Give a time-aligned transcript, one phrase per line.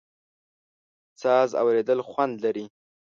[1.21, 2.65] ساز اورېدل خوند لري.